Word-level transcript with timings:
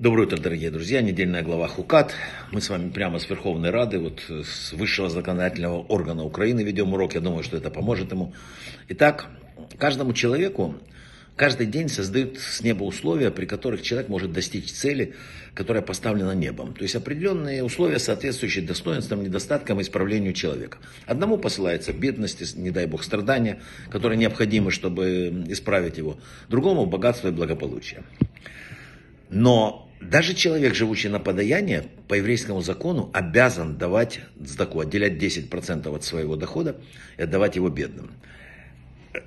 Доброе 0.00 0.22
утро, 0.22 0.38
дорогие 0.38 0.70
друзья. 0.70 1.02
Недельная 1.02 1.42
глава 1.42 1.68
Хукат. 1.68 2.14
Мы 2.52 2.62
с 2.62 2.70
вами 2.70 2.88
прямо 2.88 3.18
с 3.18 3.28
Верховной 3.28 3.68
Рады, 3.68 3.98
вот 3.98 4.22
с 4.30 4.72
высшего 4.72 5.10
законодательного 5.10 5.82
органа 5.82 6.24
Украины 6.24 6.62
ведем 6.62 6.94
урок. 6.94 7.12
Я 7.12 7.20
думаю, 7.20 7.42
что 7.42 7.58
это 7.58 7.68
поможет 7.68 8.10
ему. 8.10 8.32
Итак, 8.88 9.26
каждому 9.76 10.14
человеку 10.14 10.74
каждый 11.36 11.66
день 11.66 11.90
создают 11.90 12.38
с 12.38 12.62
неба 12.62 12.84
условия, 12.84 13.30
при 13.30 13.44
которых 13.44 13.82
человек 13.82 14.08
может 14.08 14.32
достичь 14.32 14.72
цели, 14.72 15.16
которая 15.52 15.82
поставлена 15.82 16.34
небом. 16.34 16.72
То 16.72 16.84
есть 16.84 16.94
определенные 16.94 17.62
условия, 17.62 17.98
соответствующие 17.98 18.64
достоинствам, 18.64 19.22
недостаткам 19.22 19.80
и 19.80 19.82
исправлению 19.82 20.32
человека. 20.32 20.78
Одному 21.04 21.36
посылается 21.36 21.92
бедность, 21.92 22.56
не 22.56 22.70
дай 22.70 22.86
бог 22.86 23.04
страдания, 23.04 23.60
которые 23.90 24.16
необходимы, 24.16 24.70
чтобы 24.70 25.44
исправить 25.48 25.98
его. 25.98 26.18
Другому 26.48 26.86
богатство 26.86 27.28
и 27.28 27.32
благополучие. 27.32 28.02
Но 29.28 29.88
даже 30.00 30.34
человек, 30.34 30.74
живущий 30.74 31.08
на 31.08 31.20
подаяние, 31.20 31.84
по 32.08 32.14
еврейскому 32.14 32.62
закону 32.62 33.10
обязан 33.12 33.76
давать 33.76 34.20
сдаку, 34.40 34.80
отделять 34.80 35.22
10% 35.22 35.94
от 35.94 36.04
своего 36.04 36.36
дохода 36.36 36.80
и 37.18 37.22
отдавать 37.22 37.56
его 37.56 37.68
бедным. 37.68 38.10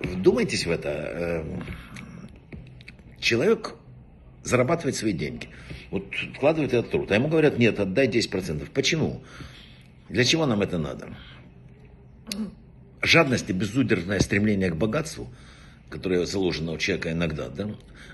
Вдумайтесь 0.00 0.66
в 0.66 0.70
это. 0.70 0.88
Эм, 0.88 1.64
человек 3.20 3.74
зарабатывает 4.44 4.96
свои 4.96 5.12
деньги. 5.12 5.48
Вот 5.90 6.06
вкладывает 6.34 6.72
этот 6.72 6.90
труд. 6.90 7.10
А 7.12 7.16
ему 7.16 7.28
говорят, 7.28 7.58
нет, 7.58 7.78
отдай 7.78 8.08
10%. 8.08 8.70
Почему? 8.72 9.22
Для 10.08 10.24
чего 10.24 10.46
нам 10.46 10.62
это 10.62 10.78
надо? 10.78 11.14
Жадность 13.02 13.50
и 13.50 13.52
безудержное 13.52 14.20
стремление 14.20 14.70
к 14.70 14.76
богатству– 14.76 15.32
которое 15.92 16.26
заложено 16.26 16.72
у 16.72 16.78
человека 16.78 17.12
иногда, 17.12 17.48
да, 17.48 17.68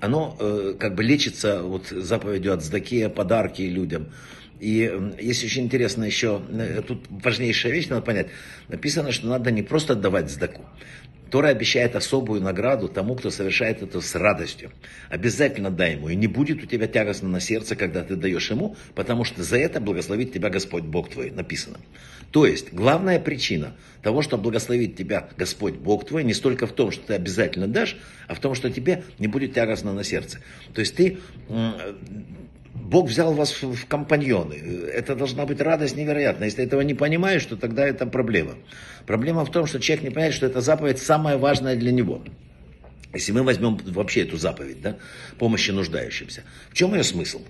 оно 0.00 0.36
э, 0.38 0.74
как 0.78 0.94
бы 0.94 1.02
лечится 1.02 1.62
вот 1.62 1.88
заповедью 1.88 2.52
от 2.52 2.62
сдаки, 2.62 3.08
подарки 3.08 3.62
людям. 3.62 4.12
И 4.60 4.90
э, 4.92 5.12
есть 5.20 5.42
очень 5.44 5.64
интересно 5.64 6.04
еще, 6.04 6.42
э, 6.50 6.82
тут 6.86 7.06
важнейшая 7.08 7.72
вещь, 7.72 7.88
надо 7.88 8.02
понять, 8.02 8.28
написано, 8.68 9.10
что 9.10 9.26
надо 9.26 9.50
не 9.50 9.62
просто 9.62 9.94
отдавать 9.94 10.30
сдаку, 10.30 10.62
Тора 11.32 11.48
обещает 11.48 11.96
особую 11.96 12.42
награду 12.42 12.88
тому, 12.88 13.14
кто 13.14 13.30
совершает 13.30 13.82
это 13.82 14.02
с 14.02 14.14
радостью. 14.14 14.70
Обязательно 15.08 15.70
дай 15.70 15.92
ему. 15.92 16.10
И 16.10 16.14
не 16.14 16.26
будет 16.26 16.62
у 16.62 16.66
тебя 16.66 16.86
тягостно 16.86 17.26
на 17.26 17.40
сердце, 17.40 17.74
когда 17.74 18.02
ты 18.02 18.16
даешь 18.16 18.50
ему, 18.50 18.76
потому 18.94 19.24
что 19.24 19.42
за 19.42 19.56
это 19.56 19.80
благословит 19.80 20.34
тебя 20.34 20.50
Господь 20.50 20.82
Бог 20.82 21.08
твой. 21.08 21.30
Написано. 21.30 21.78
То 22.32 22.44
есть, 22.44 22.74
главная 22.74 23.18
причина 23.18 23.74
того, 24.02 24.20
что 24.20 24.36
благословит 24.36 24.94
тебя 24.94 25.30
Господь 25.38 25.76
Бог 25.76 26.06
твой, 26.06 26.22
не 26.22 26.34
столько 26.34 26.66
в 26.66 26.72
том, 26.72 26.90
что 26.90 27.06
ты 27.06 27.14
обязательно 27.14 27.66
дашь, 27.66 27.96
а 28.28 28.34
в 28.34 28.40
том, 28.40 28.54
что 28.54 28.70
тебе 28.70 29.02
не 29.18 29.26
будет 29.26 29.54
тягостно 29.54 29.94
на 29.94 30.04
сердце. 30.04 30.40
То 30.74 30.80
есть 30.80 30.94
ты 30.96 31.16
Бог 32.92 33.08
взял 33.08 33.32
вас 33.32 33.62
в 33.62 33.86
компаньоны. 33.86 34.52
Это 34.92 35.16
должна 35.16 35.46
быть 35.46 35.62
радость 35.62 35.96
невероятная. 35.96 36.48
Если 36.48 36.62
этого 36.62 36.82
не 36.82 36.92
понимаешь, 36.92 37.42
то 37.46 37.56
тогда 37.56 37.86
это 37.86 38.04
проблема. 38.04 38.56
Проблема 39.06 39.46
в 39.46 39.50
том, 39.50 39.66
что 39.66 39.80
человек 39.80 40.04
не 40.04 40.10
понимает, 40.10 40.34
что 40.34 40.44
эта 40.44 40.60
заповедь 40.60 40.98
самая 40.98 41.38
важная 41.38 41.74
для 41.74 41.90
него. 41.90 42.22
Если 43.14 43.32
мы 43.32 43.44
возьмем 43.44 43.78
вообще 43.78 44.24
эту 44.24 44.36
заповедь, 44.36 44.82
да, 44.82 44.98
помощи 45.38 45.70
нуждающимся, 45.70 46.42
в 46.70 46.74
чем 46.74 46.94
ее 46.94 47.02
смысл? 47.02 47.40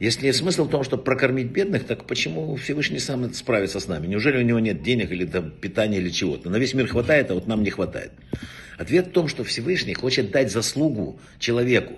Если 0.00 0.30
смысл 0.30 0.64
в 0.64 0.70
том, 0.70 0.84
чтобы 0.84 1.02
прокормить 1.02 1.48
бедных, 1.48 1.84
так 1.84 2.06
почему 2.06 2.56
Всевышний 2.56 2.98
сам 2.98 3.30
справится 3.34 3.80
с 3.80 3.88
нами? 3.88 4.06
Неужели 4.06 4.38
у 4.38 4.42
него 4.42 4.58
нет 4.58 4.82
денег 4.82 5.12
или 5.12 5.26
там, 5.26 5.50
питания 5.50 5.98
или 5.98 6.08
чего-то? 6.08 6.48
На 6.48 6.56
весь 6.56 6.72
мир 6.72 6.86
хватает, 6.86 7.30
а 7.30 7.34
вот 7.34 7.46
нам 7.46 7.62
не 7.62 7.70
хватает. 7.70 8.12
Ответ 8.78 9.08
в 9.08 9.10
том, 9.10 9.28
что 9.28 9.44
Всевышний 9.44 9.92
хочет 9.92 10.30
дать 10.30 10.50
заслугу 10.50 11.20
человеку. 11.38 11.94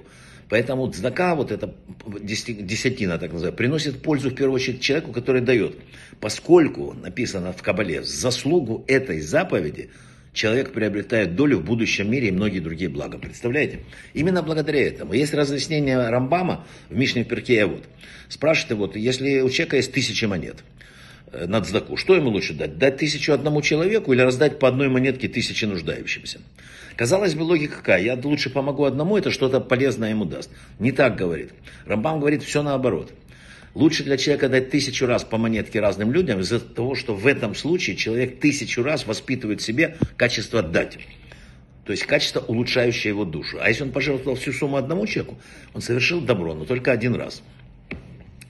Поэтому 0.51 0.91
цдака, 0.91 1.37
вот 1.37 1.53
эта 1.53 1.73
десятина, 2.21 3.19
так 3.19 3.33
называемая, 3.33 3.57
приносит 3.57 4.03
пользу 4.03 4.31
в 4.31 4.35
первую 4.35 4.57
очередь 4.57 4.81
человеку, 4.81 5.13
который 5.13 5.41
дает. 5.41 5.77
Поскольку 6.21 6.93
написано 6.93 7.53
в 7.53 7.63
Кабале, 7.63 8.03
заслугу 8.03 8.85
этой 8.89 9.21
заповеди 9.21 9.91
человек 10.33 10.73
приобретает 10.73 11.37
долю 11.37 11.59
в 11.59 11.65
будущем 11.65 12.11
мире 12.11 12.29
и 12.29 12.33
многие 12.33 12.59
другие 12.59 12.91
блага. 12.91 13.19
Представляете? 13.19 13.81
Именно 14.13 14.43
благодаря 14.43 14.87
этому. 14.87 15.13
Есть 15.13 15.35
разъяснение 15.35 16.09
Рамбама 16.09 16.67
в 16.89 16.97
Мишне 16.97 17.25
Перкея. 17.25 17.67
Вот. 17.67 17.85
Спрашивает, 18.29 18.79
вот, 18.79 18.97
если 18.97 19.41
у 19.41 19.51
человека 19.51 19.77
есть 19.77 19.93
тысячи 19.93 20.25
монет, 20.25 20.65
э, 21.33 21.47
на 21.47 21.61
цдаку. 21.63 21.97
Что 21.97 22.15
ему 22.15 22.31
лучше 22.31 22.55
дать? 22.55 22.79
Дать 22.79 22.99
тысячу 22.99 23.33
одному 23.33 23.63
человеку 23.63 24.13
или 24.13 24.21
раздать 24.21 24.59
по 24.59 24.69
одной 24.69 24.89
монетке 24.89 25.29
тысячи 25.29 25.65
нуждающимся? 25.65 26.41
Казалось 26.97 27.35
бы, 27.35 27.43
логика 27.43 27.77
какая? 27.77 28.03
Я 28.03 28.19
лучше 28.23 28.51
помогу 28.51 28.85
одному, 28.85 29.17
это 29.17 29.31
что-то 29.31 29.61
полезное 29.61 30.11
ему 30.11 30.25
даст. 30.25 30.51
Не 30.79 30.93
так 30.93 31.17
говорит. 31.17 31.51
Рамбам 31.87 32.21
говорит 32.21 32.43
все 32.43 32.63
наоборот. 32.63 33.13
Лучше 33.75 34.03
для 34.03 34.17
человека 34.17 34.49
дать 34.49 34.71
тысячу 34.71 35.07
раз 35.07 35.23
по 35.23 35.39
монетке 35.39 35.81
разным 35.81 36.13
людям 36.13 36.41
из-за 36.41 36.59
того, 36.59 36.95
что 36.97 37.15
в 37.15 37.27
этом 37.27 37.55
случае 37.55 37.97
человек 37.97 38.41
тысячу 38.41 38.83
раз 38.83 39.07
воспитывает 39.07 39.61
в 39.61 39.65
себе 39.65 39.97
качество 40.17 40.63
дать. 40.63 40.99
То 41.85 41.93
есть 41.93 42.05
качество, 42.05 42.41
улучшающее 42.41 43.11
его 43.11 43.25
душу. 43.25 43.59
А 43.61 43.69
если 43.69 43.85
он 43.85 43.93
пожертвовал 43.93 44.37
всю 44.37 44.53
сумму 44.53 44.77
одному 44.77 45.07
человеку, 45.07 45.39
он 45.73 45.81
совершил 45.81 46.21
добро, 46.21 46.55
но 46.55 46.65
только 46.65 46.93
один 46.93 47.15
раз. 47.15 47.43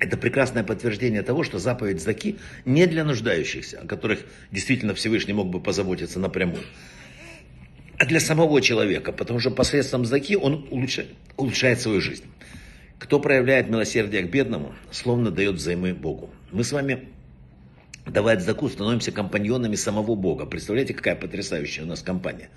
Это 0.00 0.16
прекрасное 0.16 0.64
подтверждение 0.64 1.22
того, 1.22 1.44
что 1.44 1.58
заповедь 1.58 2.00
Заки 2.00 2.38
не 2.64 2.86
для 2.86 3.04
нуждающихся, 3.04 3.80
о 3.80 3.86
которых 3.86 4.24
действительно 4.50 4.94
Всевышний 4.94 5.34
мог 5.34 5.50
бы 5.50 5.60
позаботиться 5.60 6.18
напрямую, 6.18 6.62
а 7.98 8.06
для 8.06 8.18
самого 8.18 8.62
человека, 8.62 9.12
потому 9.12 9.40
что 9.40 9.50
посредством 9.50 10.06
заки 10.06 10.34
он 10.34 10.66
улучшает, 10.70 11.08
улучшает 11.36 11.82
свою 11.82 12.00
жизнь. 12.00 12.24
Кто 12.98 13.20
проявляет 13.20 13.68
милосердие 13.68 14.22
к 14.22 14.30
бедному, 14.30 14.74
словно 14.90 15.30
дает 15.30 15.56
взаймы 15.56 15.92
Богу. 15.92 16.30
Мы 16.50 16.64
с 16.64 16.72
вами, 16.72 17.10
давая 18.06 18.38
заку, 18.38 18.68
становимся 18.68 19.12
компаньонами 19.12 19.76
самого 19.76 20.14
Бога. 20.14 20.46
Представляете, 20.46 20.94
какая 20.94 21.16
потрясающая 21.16 21.84
у 21.84 21.86
нас 21.86 22.02
компания. 22.02 22.48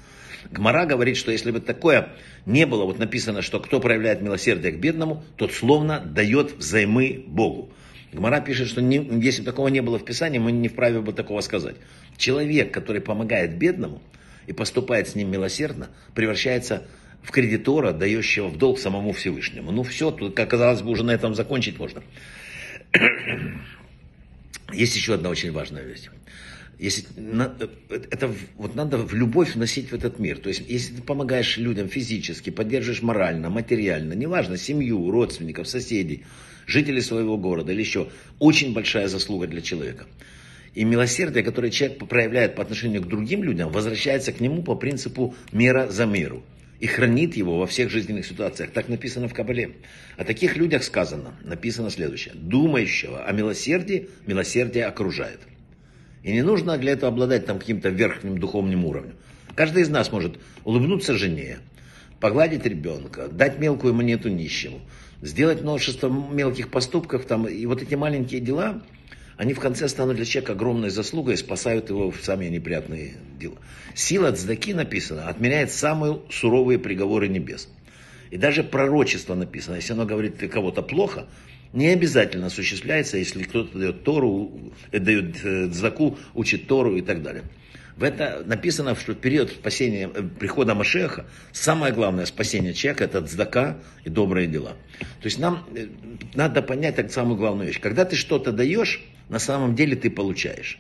Гмара 0.52 0.86
говорит, 0.86 1.18
что 1.18 1.32
если 1.32 1.52
бы 1.52 1.60
такое 1.60 2.10
не 2.46 2.66
было, 2.66 2.86
вот 2.86 3.00
написано, 3.00 3.42
что 3.42 3.60
кто 3.60 3.80
проявляет 3.80 4.22
милосердие 4.22 4.74
к 4.74 4.80
бедному, 4.80 5.24
тот 5.38 5.54
словно 5.54 6.00
дает 6.00 6.58
взаймы 6.58 7.24
Богу. 7.28 7.72
Гмара 8.12 8.42
пишет, 8.42 8.68
что 8.68 8.82
не, 8.82 8.98
если 9.24 9.42
бы 9.42 9.46
такого 9.46 9.70
не 9.70 9.82
было 9.82 9.98
в 9.98 10.06
Писании, 10.06 10.40
мы 10.40 10.52
не 10.52 10.68
вправе 10.68 11.00
бы 11.00 11.14
такого 11.14 11.42
сказать. 11.42 11.78
Человек, 12.18 12.74
который 12.74 13.02
помогает 13.02 13.58
бедному, 13.58 14.02
и 14.48 14.54
поступает 14.54 15.08
с 15.08 15.16
ним 15.16 15.32
милосердно, 15.32 15.90
превращается 16.16 16.84
в 17.22 17.32
кредитора, 17.32 17.92
дающего 17.94 18.48
в 18.48 18.58
долг 18.58 18.80
самому 18.80 19.14
Всевышнему. 19.14 19.72
Ну 19.72 19.84
все, 19.84 20.12
тут, 20.12 20.36
как 20.36 20.50
казалось 20.50 20.82
бы, 20.82 20.92
уже 20.92 21.04
на 21.04 21.12
этом 21.12 21.34
закончить 21.36 21.80
можно. 21.80 22.04
Есть 24.74 24.96
еще 24.96 25.14
одна 25.14 25.30
очень 25.30 25.52
важная 25.52 25.84
вещь. 25.84 26.10
Если, 26.80 27.06
это 28.12 28.32
вот 28.58 28.76
надо 28.76 28.98
в 28.98 29.14
любовь 29.14 29.56
вносить 29.56 29.92
в 29.92 29.94
этот 29.94 30.20
мир. 30.20 30.40
То 30.40 30.50
есть, 30.50 30.64
если 30.68 30.96
ты 30.96 31.02
помогаешь 31.02 31.58
людям 31.58 31.88
физически, 31.88 32.50
поддерживаешь 32.50 33.02
морально, 33.02 33.50
материально, 33.50 34.14
неважно, 34.14 34.58
семью, 34.58 35.10
родственников, 35.12 35.68
соседей, 35.68 36.26
жителей 36.66 37.02
своего 37.02 37.38
города 37.38 37.72
или 37.72 37.80
еще, 37.82 38.10
очень 38.40 38.74
большая 38.74 39.08
заслуга 39.08 39.48
для 39.48 39.62
человека. 39.62 40.08
И 40.74 40.84
милосердие, 40.84 41.44
которое 41.44 41.70
человек 41.70 42.00
проявляет 42.08 42.56
по 42.56 42.64
отношению 42.64 43.04
к 43.04 43.08
другим 43.08 43.44
людям, 43.44 43.72
возвращается 43.72 44.34
к 44.34 44.40
нему 44.40 44.64
по 44.64 44.76
принципу 44.76 45.36
мера 45.52 45.88
за 45.90 46.06
меру. 46.08 46.44
И 46.84 46.86
хранит 46.86 47.38
его 47.38 47.60
во 47.60 47.66
всех 47.66 47.90
жизненных 47.90 48.26
ситуациях. 48.26 48.72
Так 48.72 48.90
написано 48.90 49.30
в 49.30 49.34
Кабале. 49.34 49.78
О 50.18 50.26
таких 50.26 50.58
людях 50.58 50.84
сказано, 50.84 51.34
написано 51.42 51.90
следующее. 51.90 52.34
Думающего 52.36 53.24
о 53.24 53.32
милосердии, 53.32 54.10
милосердие 54.28 54.88
окружает. 54.88 55.40
И 56.24 56.34
не 56.34 56.42
нужно 56.42 56.78
для 56.78 56.92
этого 56.92 57.14
обладать 57.14 57.46
там 57.46 57.58
каким-то 57.58 57.88
верхним 57.88 58.38
духовным 58.38 58.84
уровнем. 58.84 59.16
Каждый 59.56 59.84
из 59.84 59.88
нас 59.88 60.12
может 60.12 60.38
улыбнуться 60.66 61.18
жене, 61.18 61.60
погладить 62.20 62.66
ребенка, 62.66 63.30
дать 63.30 63.60
мелкую 63.60 63.94
монету 63.94 64.28
нищему, 64.28 64.82
сделать 65.22 65.62
множество 65.62 66.10
мелких 66.10 66.70
поступков. 66.70 67.24
Там, 67.24 67.48
и 67.48 67.66
вот 67.66 67.82
эти 67.82 67.96
маленькие 67.96 68.42
дела, 68.42 68.84
они 69.44 69.54
в 69.54 69.60
конце 69.60 69.90
станут 69.90 70.16
для 70.16 70.24
человека 70.24 70.54
огромной 70.54 70.90
заслугой 70.90 71.34
и 71.34 71.38
спасают 71.38 71.90
его 71.90 72.12
в 72.12 72.24
самые 72.24 72.50
неприятные 72.50 73.16
дела. 73.38 73.58
Сила 73.94 74.32
Цдаки 74.32 74.74
написано, 74.74 75.28
отменяет 75.28 75.70
самые 75.70 76.22
суровые 76.30 76.80
приговоры 76.80 77.28
небес. 77.28 77.68
И 78.32 78.38
даже 78.38 78.64
пророчество 78.64 79.36
написано, 79.36 79.76
если 79.76 79.92
оно 79.92 80.06
говорит 80.06 80.38
для 80.38 80.48
кого-то 80.48 80.82
плохо, 80.82 81.28
не 81.74 81.88
обязательно 81.88 82.48
осуществляется, 82.48 83.18
если 83.18 83.44
кто-то 83.44 83.78
дает 83.78 84.06
Тору, 84.06 84.72
э, 84.94 85.00
дает 85.00 85.44
э, 85.44 85.68
Цдаку, 85.70 86.18
учит 86.34 86.68
Тору 86.68 86.96
и 86.96 87.02
так 87.02 87.22
далее. 87.22 87.44
В 87.96 88.04
это 88.04 88.44
написано, 88.46 88.96
что 88.96 89.14
период 89.14 89.52
спасения, 89.52 90.10
э, 90.14 90.24
прихода 90.24 90.74
Машеха, 90.74 91.26
самое 91.52 91.94
главное 91.94 92.26
спасение 92.26 92.74
человека– 92.74 93.04
это 93.06 93.22
цдака 93.22 93.78
и 94.04 94.10
добрые 94.10 94.48
дела. 94.48 94.74
То 95.00 95.26
есть 95.26 95.38
нам 95.40 95.68
надо 96.34 96.62
понять 96.62 96.96
так 96.96 97.12
самую 97.12 97.38
главную 97.38 97.68
вещь. 97.68 97.80
Когда 97.80 98.06
ты 98.06 98.16
что-то 98.16 98.52
даешь, 98.52 99.02
на 99.30 99.40
самом 99.40 99.76
деле 99.76 99.96
ты 99.96 100.10
получаешь. 100.10 100.80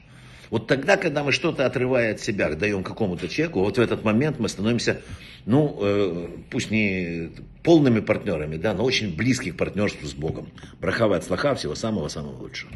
Вот 0.50 0.68
тогда, 0.68 0.98
когда 0.98 1.24
мы 1.24 1.32
что-то 1.32 1.66
отрывая 1.66 2.14
от 2.14 2.20
себя, 2.20 2.54
даем 2.54 2.84
какому-то 2.84 3.28
человеку, 3.28 3.62
вот 3.62 3.78
в 3.78 3.82
этот 3.82 4.04
момент 4.04 4.38
мы 4.40 4.50
становимся, 4.50 5.02
ну, 5.48 5.80
э, 5.82 6.28
пусть 6.52 6.70
не 6.70 7.32
полными 7.64 8.02
партнерами, 8.02 8.58
да, 8.58 8.76
но 8.76 8.84
очень 8.84 9.16
близких 9.16 9.58
партнерств 9.58 10.04
с 10.04 10.14
Богом. 10.14 10.50
Брахава 10.80 11.16
от 11.16 11.24
слаха, 11.24 11.56
всего 11.56 11.74
самого-самого 11.74 12.38
лучшего. 12.40 12.72